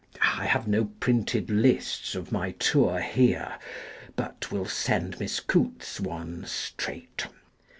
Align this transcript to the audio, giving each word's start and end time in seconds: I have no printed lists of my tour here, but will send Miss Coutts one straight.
I 0.35 0.45
have 0.45 0.67
no 0.67 0.85
printed 0.99 1.51
lists 1.51 2.15
of 2.15 2.31
my 2.31 2.53
tour 2.53 3.01
here, 3.01 3.59
but 4.15 4.51
will 4.51 4.65
send 4.65 5.19
Miss 5.19 5.39
Coutts 5.39 5.99
one 5.99 6.43
straight. 6.47 7.27